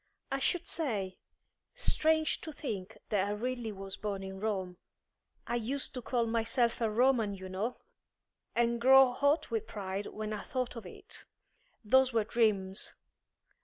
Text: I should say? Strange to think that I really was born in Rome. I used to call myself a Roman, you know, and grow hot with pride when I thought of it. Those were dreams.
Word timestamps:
I 0.31 0.39
should 0.39 0.67
say? 0.67 1.19
Strange 1.75 2.41
to 2.41 2.51
think 2.51 2.97
that 3.09 3.27
I 3.27 3.33
really 3.33 3.71
was 3.71 3.97
born 3.97 4.23
in 4.23 4.39
Rome. 4.39 4.77
I 5.45 5.57
used 5.57 5.93
to 5.93 6.01
call 6.01 6.25
myself 6.25 6.81
a 6.81 6.89
Roman, 6.89 7.35
you 7.35 7.47
know, 7.47 7.77
and 8.55 8.81
grow 8.81 9.11
hot 9.11 9.51
with 9.51 9.67
pride 9.67 10.07
when 10.07 10.33
I 10.33 10.41
thought 10.41 10.75
of 10.75 10.87
it. 10.87 11.25
Those 11.85 12.13
were 12.13 12.23
dreams. 12.23 12.95